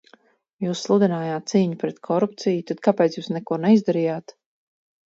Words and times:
Jūs 0.67 0.79
sludinājāt 0.85 1.53
cīņu 1.53 1.79
pret 1.85 2.01
korupciju, 2.09 2.65
tad 2.73 2.83
kāpēc 2.89 3.21
jūs 3.21 3.31
neko 3.39 3.63
neizdarījāt? 3.69 4.41